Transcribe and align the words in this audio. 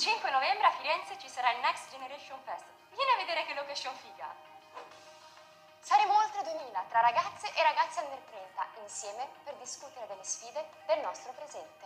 5 0.00 0.16
novembre 0.32 0.64
a 0.64 0.72
Firenze 0.80 1.12
ci 1.20 1.28
sarà 1.28 1.52
il 1.52 1.60
Next 1.60 1.92
Generation 1.92 2.40
Fest. 2.48 2.64
Vieni 2.96 3.12
a 3.12 3.20
vedere 3.20 3.44
che 3.44 3.52
location 3.52 3.92
figa. 4.00 4.32
Saremo 5.84 6.16
oltre 6.16 6.40
2000 6.40 6.72
tra 6.88 7.04
ragazze 7.04 7.52
e 7.52 7.60
ragazzi 7.60 8.00
under 8.00 8.16
30 8.16 8.80
insieme 8.80 9.28
per 9.44 9.60
discutere 9.60 10.08
delle 10.08 10.24
sfide 10.24 10.64
del 10.88 11.04
nostro 11.04 11.36
presente. 11.36 11.84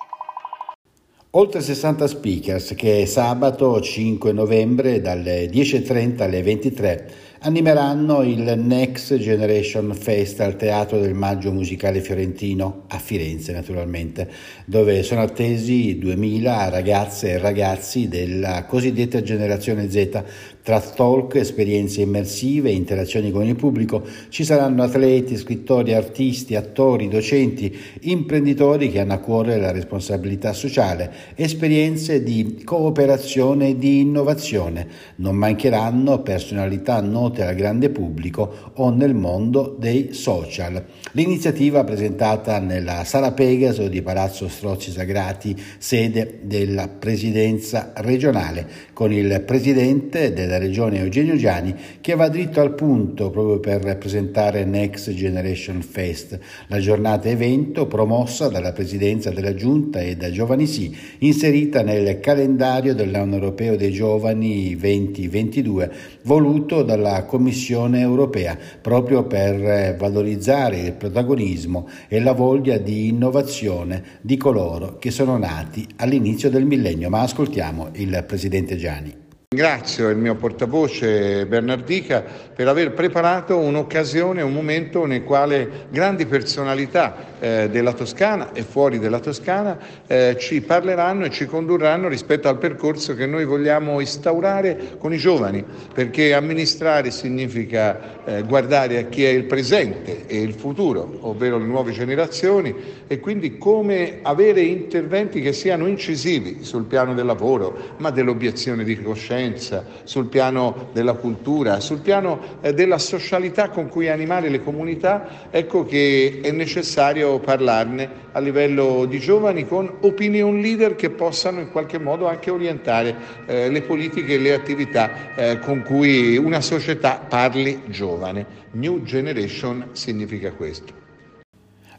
Oltre 1.35 1.59
60 1.59 2.07
speakers 2.07 2.79
che 2.79 3.03
sabato 3.11 3.83
5 3.83 4.31
novembre 4.31 5.03
dalle 5.03 5.51
10.30 5.51 6.23
alle 6.23 6.43
23 6.47 7.34
animeranno 7.45 8.23
il 8.23 8.55
Next 8.57 9.19
Generation 9.19 9.95
Fest 9.95 10.41
al 10.41 10.57
Teatro 10.57 10.99
del 10.99 11.13
Maggio 11.13 11.53
Musicale 11.53 12.01
Fiorentino 12.01 12.85
a 12.89 12.99
Firenze 12.99 13.53
naturalmente, 13.53 14.31
dove 14.65 15.03
sono 15.03 15.21
attesi 15.21 15.99
2000 15.99 16.71
ragazze 16.71 17.33
e 17.33 17.39
ragazzi 17.39 18.09
della 18.09 18.65
cosiddetta 18.65 19.21
generazione 19.21 19.91
Z 19.91 20.23
tra 20.65 20.81
talk, 20.81 21.35
esperienze 21.35 22.01
immersive, 22.01 22.71
interazioni 22.71 23.31
con 23.31 23.45
il 23.45 23.55
pubblico 23.55 24.03
ci 24.31 24.45
saranno 24.45 24.83
atleti, 24.83 25.37
scrittori, 25.37 25.93
artisti, 25.93 26.55
attori, 26.55 27.09
docenti, 27.09 27.77
imprenditori 28.01 28.91
che 28.91 29.01
hanno 29.01 29.13
a 29.13 29.19
cuore 29.19 29.59
la 29.59 29.71
responsabilità 29.71 30.55
sociale, 30.55 31.13
esperienze 31.35 32.23
di 32.23 32.63
cooperazione 32.65 33.69
e 33.69 33.77
di 33.77 34.01
innovazione. 34.01 34.89
Non 35.17 35.37
mancheranno 35.37 36.23
personalità 36.23 36.99
note 37.03 37.34
al 37.43 37.55
grande 37.55 37.91
pubblico 37.91 38.73
o 38.75 38.91
nel 38.91 39.15
mondo 39.15 39.77
dei 39.79 40.13
social. 40.13 40.83
L'iniziativa 41.13 41.85
presentata 41.85 42.59
nella 42.59 43.05
Sala 43.05 43.33
Pegaso 43.33 43.89
di 43.89 44.03
Palazzo 44.03 44.49
Strozzi 44.49 44.91
Sagrati, 44.91 45.57
sede 45.79 46.41
della 46.43 46.89
presidenza 46.89 47.93
regionale, 47.97 48.67
con 48.93 49.13
il 49.13 49.43
presidente 49.47 50.33
della 50.33 50.59
regione 50.59 50.99
Eugenio 50.99 51.37
Giani 51.37 51.75
che 52.01 52.15
va 52.15 52.29
dritto 52.29 52.61
al 52.61 52.75
punto 52.75 53.31
proprio 53.31 53.61
per 53.61 53.97
presentare 53.99 54.65
Next 54.65 55.13
Generation 55.13 55.83
Fest, 55.83 56.39
la 56.69 56.79
giornata 56.79 57.29
evento 57.29 57.87
promossa 57.87 58.49
dalla 58.49 58.73
Presidenza 58.73 59.31
della 59.31 59.55
Giunta 59.55 60.01
e 60.01 60.17
da 60.17 60.31
Giovani 60.31 60.67
Sì, 60.67 60.97
inserita 61.19 61.83
nel 61.83 62.21
calendario 62.21 62.95
dell'anno 62.95 63.35
europeo 63.35 63.77
dei 63.77 63.93
giovani 63.93 64.77
2022 64.77 65.93
voluto 66.23 66.83
dalla 66.83 67.24
Commissione 67.25 68.01
europea 68.01 68.57
proprio 68.81 69.25
per 69.25 69.97
valorizzare 69.97 70.79
il 70.79 70.93
protagonismo 70.93 71.89
e 72.09 72.21
la 72.21 72.33
voglia 72.33 72.79
di 72.79 73.09
innovazione 73.09 74.03
di 74.21 74.37
coloro 74.37 74.99
che 74.99 75.11
sono 75.11 75.37
nati 75.37 75.87
all'inizio 75.97 76.51
del 76.51 76.65
millennio. 76.65 77.09
Ma 77.09 77.21
ascoltiamo 77.23 77.91
il 77.93 78.25
Presidente 78.27 78.77
Gianni. 78.77 79.24
Ringrazio 79.55 80.09
il 80.09 80.17
mio 80.17 80.35
portavoce 80.35 81.47
Bernardica 81.47 82.25
per 82.53 82.67
aver 82.67 82.91
preparato 82.91 83.57
un'occasione, 83.57 84.43
un 84.43 84.53
momento 84.53 85.07
nel 85.07 85.23
quale 85.23 85.87
grandi 85.91 86.27
personalità 86.27 87.39
eh, 87.39 87.69
della 87.71 87.93
Toscana 87.93 88.53
e 88.53 88.63
fuori 88.63 88.99
della 88.99 89.21
Toscana 89.21 89.79
eh, 90.09 90.35
ci 90.41 90.61
parleranno 90.61 91.27
e 91.27 91.31
ci 91.31 91.47
condurranno 91.47 92.09
rispetto 92.09 92.49
al 92.49 92.59
percorso 92.59 93.15
che 93.15 93.27
noi 93.27 93.45
vogliamo 93.45 94.01
instaurare 94.01 94.97
con 94.99 95.13
i 95.13 95.19
giovani, 95.19 95.65
perché 95.95 96.35
amministrare 96.35 97.13
significa 97.13 98.25
eh, 98.25 98.43
guardare 98.43 98.99
a 98.99 99.03
chi 99.05 99.25
è 99.25 99.29
il 99.29 99.45
presente 99.45 100.27
e 100.27 100.41
il 100.41 100.55
futuro, 100.55 101.19
ovvero 101.21 101.59
le 101.59 101.67
nuove 101.67 101.93
generazioni 101.93 102.75
e 103.07 103.21
quindi 103.21 103.57
come 103.57 104.19
avere 104.23 104.63
interventi 104.63 105.41
che 105.41 105.53
siano 105.53 105.87
incisivi 105.87 106.65
sul 106.65 106.87
piano 106.87 107.15
del 107.15 107.27
lavoro, 107.27 107.95
ma 107.99 108.11
dell'obiezione 108.11 108.83
di 108.83 109.01
coscienza 109.01 109.43
conoscenza, 109.45 109.85
sul 110.05 110.27
piano 110.27 110.89
della 110.93 111.15
cultura, 111.15 111.81
sul 111.81 112.01
piano 112.01 112.41
eh, 112.61 112.73
della 112.73 112.99
socialità 112.99 113.69
con 113.69 113.89
cui 113.89 114.09
animare 114.09 114.49
le 114.49 114.63
comunità, 114.63 115.49
ecco 115.51 115.85
che 115.85 116.41
è 116.43 116.51
necessario 116.51 117.39
parlarne 117.39 118.23
a 118.33 118.41
livello 118.41 119.05
di 119.05 119.19
giovani 119.19 119.67
con 119.67 119.91
opinion 120.01 120.61
leader 120.61 120.97
che 120.97 121.11
possano 121.11 121.61
in 121.61 121.71
qualche 121.71 121.99
modo 121.99 122.27
anche 122.27 122.51
orientare 122.51 123.15
eh, 123.47 123.69
le 123.69 123.83
politiche 123.83 124.35
e 124.35 124.39
le 124.39 124.55
attività 124.55 125.35
eh, 125.35 125.59
con 125.59 125.83
cui 125.83 126.37
una 126.37 126.61
società 126.61 127.25
parli 127.29 127.83
giovane. 127.87 128.63
New 128.73 129.03
Generation 129.03 129.91
significa 129.93 130.53
questo. 130.53 131.04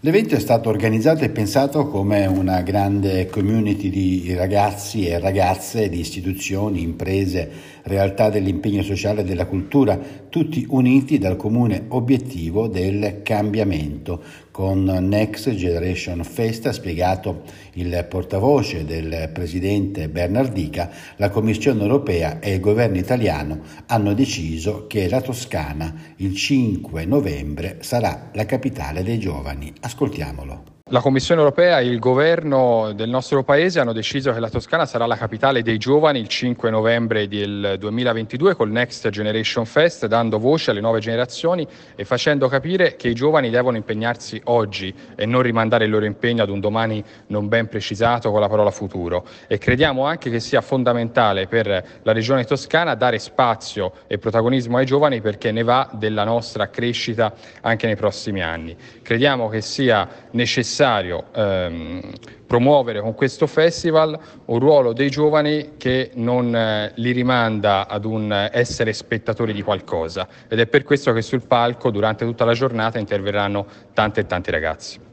L'evento 0.05 0.35
è 0.35 0.39
stato 0.39 0.69
organizzato 0.69 1.23
e 1.23 1.29
pensato 1.29 1.87
come 1.87 2.27
una 2.27 2.61
grande 2.61 3.25
community 3.25 3.89
di 3.89 4.35
ragazzi 4.35 5.07
e 5.07 5.17
ragazze, 5.17 5.89
di 5.89 5.99
istituzioni, 5.99 6.83
imprese, 6.83 7.49
realtà 7.81 8.29
dell'impegno 8.29 8.83
sociale 8.83 9.21
e 9.21 9.23
della 9.23 9.47
cultura, 9.47 9.99
tutti 10.29 10.63
uniti 10.69 11.17
dal 11.17 11.35
comune 11.35 11.85
obiettivo 11.87 12.67
del 12.67 13.21
cambiamento. 13.23 14.21
Con 14.55 14.85
Next 14.85 15.53
Generation 15.53 16.23
Fest, 16.23 16.65
ha 16.67 16.71
spiegato 16.71 17.41
il 17.73 18.05
portavoce 18.09 18.85
del 18.85 19.29
presidente 19.33 20.07
Bernardica, 20.07 20.89
la 21.17 21.29
Commissione 21.29 21.81
europea 21.81 22.39
e 22.39 22.53
il 22.53 22.61
governo 22.61 22.95
italiano 22.95 23.59
hanno 23.87 24.13
deciso 24.13 24.87
che 24.87 25.09
la 25.09 25.19
Toscana 25.19 25.93
il 26.19 26.33
5 26.33 27.03
novembre 27.03 27.79
sarà 27.81 28.29
la 28.31 28.45
capitale 28.45 29.03
dei 29.03 29.19
giovani. 29.19 29.73
Ascoltiamolo. 29.81 30.74
La 30.91 31.01
Commissione 31.01 31.41
europea 31.41 31.79
e 31.79 31.87
il 31.87 31.97
governo 31.97 32.91
del 32.93 33.09
nostro 33.09 33.43
paese 33.43 33.79
hanno 33.79 33.91
deciso 33.91 34.31
che 34.31 34.39
la 34.39 34.51
Toscana 34.51 34.85
sarà 34.85 35.07
la 35.07 35.17
capitale 35.17 35.63
dei 35.63 35.79
giovani 35.79 36.19
il 36.19 36.27
5 36.27 36.69
novembre 36.69 37.27
del 37.27 37.77
2022 37.79 38.53
col 38.53 38.69
Next 38.69 39.09
Generation 39.09 39.65
Fest, 39.65 40.05
dando 40.05 40.37
voce 40.37 40.69
alle 40.69 40.81
nuove 40.81 40.99
generazioni 40.99 41.67
e 41.95 42.05
facendo 42.05 42.47
capire 42.49 42.97
che 42.97 43.07
i 43.07 43.15
giovani 43.15 43.49
devono 43.49 43.77
impegnarsi 43.77 44.39
oggi 44.43 44.93
e 45.15 45.25
non 45.25 45.41
rimandare 45.41 45.85
il 45.85 45.89
loro 45.89 46.05
impegno 46.05 46.43
ad 46.43 46.49
un 46.49 46.59
domani 46.59 47.03
non 47.29 47.47
ben 47.47 47.67
precisato 47.67 48.29
con 48.29 48.39
la 48.39 48.47
parola 48.47 48.69
futuro. 48.69 49.25
E 49.47 49.57
crediamo 49.57 50.05
anche 50.05 50.29
che 50.29 50.39
sia 50.39 50.61
fondamentale 50.61 51.47
per 51.47 51.99
la 52.03 52.11
regione 52.11 52.43
toscana 52.43 52.93
dare 52.93 53.17
spazio 53.17 53.91
e 54.05 54.19
protagonismo 54.19 54.77
ai 54.77 54.85
giovani 54.85 55.19
perché 55.19 55.51
ne 55.51 55.63
va 55.63 55.89
della 55.93 56.25
nostra 56.25 56.69
crescita 56.69 57.33
anche 57.61 57.87
nei 57.87 57.95
prossimi 57.95 58.43
anni. 58.43 58.77
Crediamo 59.01 59.49
che 59.49 59.61
sia 59.61 60.07
necessario 60.29 60.73
necessario 60.75 61.25
ehm, 61.33 62.01
promuovere 62.45 62.99
con 62.99 63.15
questo 63.15 63.47
festival 63.47 64.17
un 64.45 64.59
ruolo 64.59 64.91
dei 64.91 65.09
giovani 65.09 65.73
che 65.77 66.11
non 66.15 66.53
eh, 66.53 66.91
li 66.95 67.11
rimanda 67.11 67.87
ad 67.87 68.03
un 68.03 68.49
essere 68.51 68.91
spettatori 68.91 69.53
di 69.53 69.61
qualcosa 69.61 70.27
ed 70.47 70.59
è 70.59 70.67
per 70.67 70.83
questo 70.83 71.13
che 71.13 71.21
sul 71.21 71.47
palco 71.47 71.91
durante 71.91 72.25
tutta 72.25 72.43
la 72.43 72.53
giornata 72.53 72.99
interverranno 72.99 73.65
tante 73.93 74.21
e 74.21 74.25
tanti 74.25 74.51
ragazzi. 74.51 75.04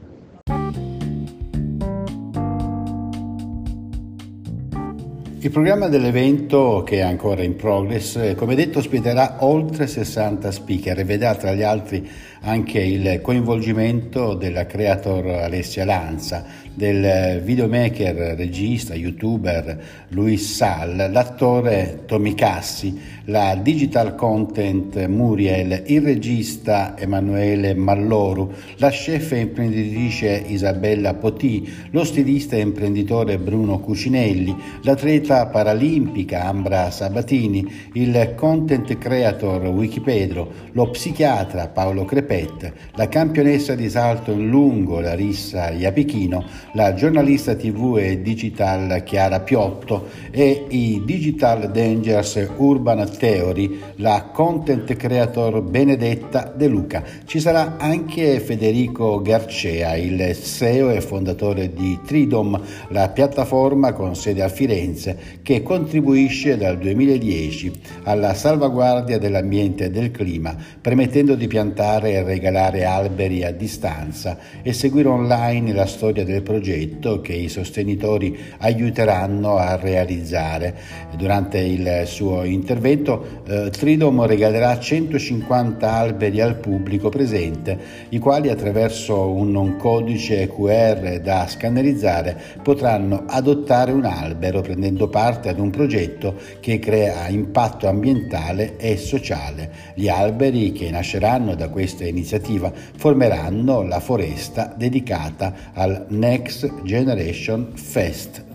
Il 5.43 5.51
programma 5.51 5.89
dell'evento, 5.89 6.83
che 6.85 6.99
è 6.99 7.01
ancora 7.01 7.43
in 7.43 7.57
progress, 7.57 8.33
come 8.35 8.55
detto 8.55 8.79
ospiterà 8.79 9.39
oltre 9.39 9.87
60 9.87 10.49
speaker 10.49 10.97
e 10.97 11.03
vedrà 11.03 11.35
tra 11.35 11.53
gli 11.53 11.63
altri 11.63 12.09
anche 12.45 12.79
il 12.79 13.19
coinvolgimento 13.21 14.35
della 14.35 14.65
creator 14.65 15.25
Alessia 15.27 15.83
Lanza, 15.83 16.45
del 16.73 17.41
videomaker, 17.41 18.35
regista, 18.35 18.95
youtuber 18.95 20.05
Luis 20.09 20.55
Sal, 20.55 21.09
l'attore 21.11 22.03
Tommy 22.05 22.33
Cassi, 22.33 22.99
la 23.25 23.55
digital 23.55 24.15
content 24.15 25.05
Muriel, 25.07 25.83
il 25.85 26.01
regista 26.01 26.95
Emanuele 26.97 27.73
Malloru, 27.75 28.51
la 28.77 28.89
chef 28.89 29.31
e 29.31 29.39
imprenditrice 29.39 30.43
Isabella 30.47 31.13
Poti, 31.13 31.71
lo 31.91 32.03
stilista 32.03 32.55
e 32.55 32.61
imprenditore 32.61 33.37
Bruno 33.37 33.79
Cucinelli, 33.79 34.55
l'atleta 34.81 35.32
paralimpica 35.33 36.43
Ambra 36.43 36.91
Sabatini, 36.91 37.89
il 37.93 38.33
content 38.35 38.97
creator 38.97 39.65
Wikipedro, 39.65 40.51
lo 40.71 40.89
psichiatra 40.91 41.67
Paolo 41.67 42.05
Crepet, 42.05 42.71
la 42.93 43.07
campionessa 43.07 43.73
di 43.73 43.89
salto 43.89 44.31
in 44.31 44.47
lungo 44.47 44.99
Larissa 44.99 45.71
Iapichino, 45.71 46.45
la 46.73 46.93
giornalista 46.93 47.55
tv 47.55 47.97
e 47.99 48.21
digital 48.21 49.03
Chiara 49.03 49.39
Piotto 49.39 50.07
e 50.29 50.65
i 50.69 51.01
Digital 51.03 51.71
Dangers 51.71 52.49
Urban 52.57 53.09
Theory, 53.17 53.79
la 53.97 54.29
content 54.31 54.95
creator 54.95 55.61
Benedetta 55.63 56.53
De 56.55 56.67
Luca. 56.67 57.03
Ci 57.25 57.39
sarà 57.39 57.77
anche 57.77 58.39
Federico 58.39 59.21
Garcea, 59.21 59.95
il 59.95 60.35
CEO 60.35 60.91
e 60.91 61.01
fondatore 61.01 61.73
di 61.73 61.99
Tridom, 62.05 62.59
la 62.89 63.09
piattaforma 63.09 63.93
con 63.93 64.15
sede 64.15 64.43
a 64.43 64.49
Firenze 64.49 65.22
che 65.41 65.63
contribuisce 65.63 66.57
dal 66.57 66.77
2010 66.77 67.71
alla 68.03 68.33
salvaguardia 68.33 69.17
dell'ambiente 69.17 69.85
e 69.85 69.89
del 69.89 70.11
clima, 70.11 70.55
permettendo 70.79 71.35
di 71.35 71.47
piantare 71.47 72.13
e 72.13 72.23
regalare 72.23 72.85
alberi 72.85 73.43
a 73.43 73.51
distanza 73.51 74.37
e 74.61 74.73
seguire 74.73 75.09
online 75.09 75.73
la 75.73 75.85
storia 75.85 76.23
del 76.23 76.41
progetto 76.41 77.21
che 77.21 77.33
i 77.33 77.49
sostenitori 77.49 78.37
aiuteranno 78.59 79.57
a 79.57 79.75
realizzare. 79.75 80.75
Durante 81.15 81.59
il 81.59 82.03
suo 82.05 82.43
intervento 82.43 83.41
eh, 83.47 83.69
Tridom 83.69 84.25
regalerà 84.25 84.79
150 84.79 85.91
alberi 85.91 86.41
al 86.41 86.55
pubblico 86.57 87.09
presente, 87.09 87.77
i 88.09 88.19
quali 88.19 88.49
attraverso 88.49 89.31
un 89.31 89.75
codice 89.77 90.47
QR 90.47 91.19
da 91.19 91.47
scannerizzare 91.47 92.39
potranno 92.61 93.23
adottare 93.27 93.91
un 93.91 94.05
albero 94.05 94.61
prendendo 94.61 95.07
parte 95.13 95.49
ad 95.49 95.59
un 95.59 95.69
progetto 95.69 96.33
che 96.59 96.79
crea 96.79 97.27
impatto 97.27 97.87
ambientale 97.87 98.77
e 98.77 98.97
sociale. 98.97 99.71
Gli 99.93 100.07
alberi 100.07 100.71
che 100.71 100.89
nasceranno 100.89 101.53
da 101.53 101.69
questa 101.69 102.03
iniziativa 102.03 102.73
formeranno 102.73 103.83
la 103.83 103.99
foresta 103.99 104.73
dedicata 104.75 105.53
al 105.73 106.07
Next 106.09 106.81
Generation 106.81 107.73
Fest. 107.75 108.52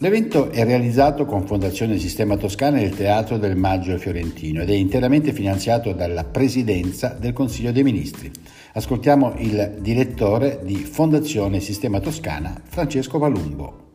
L'evento 0.00 0.50
è 0.52 0.62
realizzato 0.62 1.24
con 1.24 1.44
Fondazione 1.44 1.98
Sistema 1.98 2.36
Toscana 2.36 2.78
e 2.78 2.84
il 2.84 2.94
Teatro 2.94 3.36
del 3.36 3.56
Maggio 3.56 3.98
Fiorentino 3.98 4.62
ed 4.62 4.70
è 4.70 4.74
interamente 4.74 5.32
finanziato 5.32 5.92
dalla 5.92 6.22
Presidenza 6.22 7.16
del 7.18 7.32
Consiglio 7.32 7.72
dei 7.72 7.82
Ministri. 7.82 8.30
Ascoltiamo 8.74 9.34
il 9.38 9.78
direttore 9.80 10.60
di 10.62 10.76
Fondazione 10.76 11.58
Sistema 11.58 11.98
Toscana, 11.98 12.62
Francesco 12.62 13.18
Palumbo. 13.18 13.87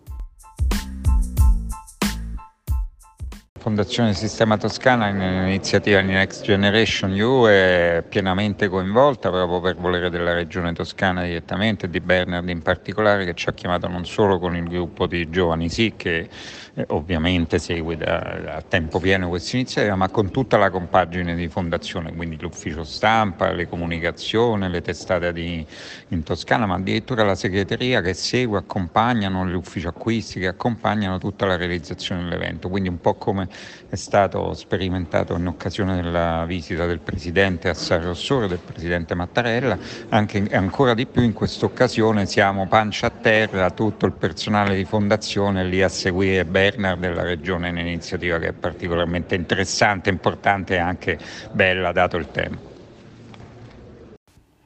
Fondazione 3.63 4.13
Sistema 4.13 4.57
Toscana 4.57 5.07
in 5.07 5.21
iniziativa 5.21 6.01
di 6.01 6.07
Next 6.11 6.43
Generation 6.43 7.13
EU 7.13 7.45
è 7.45 8.03
pienamente 8.05 8.67
coinvolta 8.67 9.29
proprio 9.29 9.61
per 9.61 9.77
volere 9.77 10.09
della 10.09 10.33
Regione 10.33 10.73
Toscana 10.73 11.23
direttamente 11.23 11.89
di 11.89 12.01
Bernard 12.01 12.49
in 12.49 12.61
particolare 12.61 13.23
che 13.23 13.33
ci 13.35 13.47
ha 13.47 13.53
chiamato 13.53 13.87
non 13.87 14.05
solo 14.05 14.37
con 14.37 14.57
il 14.57 14.67
gruppo 14.67 15.07
di 15.07 15.29
Giovani 15.29 15.69
Sì 15.69 15.93
che 15.95 16.27
eh, 16.75 16.85
ovviamente 16.89 17.57
segue 17.57 17.95
da, 17.95 18.55
a 18.55 18.61
tempo 18.61 18.99
pieno 18.99 19.29
questa 19.29 19.55
iniziativa 19.55 19.95
ma 19.95 20.09
con 20.09 20.31
tutta 20.31 20.57
la 20.57 20.69
compagine 20.69 21.35
di 21.35 21.47
fondazione, 21.47 22.13
quindi 22.13 22.37
l'ufficio 22.41 22.83
stampa, 22.83 23.51
le 23.51 23.69
comunicazioni, 23.69 24.67
le 24.67 24.81
testate 24.81 25.31
di, 25.31 25.65
in 26.09 26.23
Toscana 26.23 26.65
ma 26.65 26.75
addirittura 26.75 27.23
la 27.23 27.35
segreteria 27.35 28.01
che 28.01 28.13
segue, 28.13 28.57
accompagnano, 28.57 29.45
l'ufficio 29.45 29.87
acquisti 29.87 30.39
che 30.39 30.47
accompagnano 30.47 31.17
tutta 31.17 31.45
la 31.45 31.55
realizzazione 31.55 32.23
dell'evento, 32.23 32.67
quindi 32.67 32.89
un 32.89 32.99
po' 32.99 33.13
come 33.13 33.47
è 33.89 33.95
stato 33.95 34.53
sperimentato 34.55 35.35
in 35.35 35.45
occasione 35.45 36.01
della 36.01 36.45
visita 36.45 36.87
del 36.87 36.99
Presidente 36.99 37.69
a 37.69 37.75
San 37.75 38.03
Rossore, 38.03 38.47
del 38.47 38.57
Presidente 38.57 39.13
Mattarella, 39.13 39.77
anche 40.09 40.47
ancora 40.51 40.95
di 40.95 41.05
più 41.05 41.21
in 41.21 41.33
questa 41.33 41.65
occasione 41.65 42.25
siamo 42.25 42.67
pancia 42.67 43.07
a 43.07 43.11
terra, 43.11 43.69
tutto 43.69 44.07
il 44.07 44.13
personale 44.13 44.75
di 44.75 44.85
fondazione 44.85 45.63
lì 45.63 45.83
a 45.83 45.89
seguire 45.89 46.43
Bernard 46.43 46.99
della 46.99 47.21
Regione, 47.21 47.69
un'iniziativa 47.69 48.39
che 48.39 48.47
è 48.47 48.53
particolarmente 48.53 49.35
interessante, 49.35 50.09
importante 50.09 50.73
e 50.73 50.79
anche 50.79 51.19
bella 51.51 51.91
dato 51.91 52.17
il 52.17 52.31
tempo. 52.31 52.72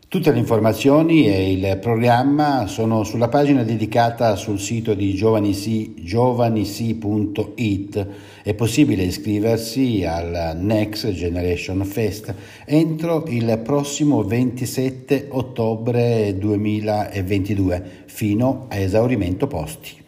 Tutte 0.09 0.31
le 0.31 0.39
informazioni 0.39 1.27
e 1.27 1.51
il 1.51 1.79
programma 1.81 2.65
sono 2.67 3.03
sulla 3.03 3.27
pagina 3.27 3.63
dedicata 3.63 4.37
sul 4.37 4.57
sito 4.57 4.93
di 4.93 5.13
giovanisi, 5.13 5.95
giovanisi.it. 5.97 8.07
È 8.41 8.53
possibile 8.53 9.03
iscriversi 9.03 10.05
al 10.05 10.57
Next 10.61 11.11
Generation 11.11 11.83
Fest 11.83 12.33
entro 12.63 13.25
il 13.27 13.59
prossimo 13.61 14.23
27 14.23 15.27
ottobre 15.31 16.37
2022 16.37 18.05
fino 18.05 18.67
a 18.69 18.77
esaurimento 18.77 19.47
posti. 19.47 20.06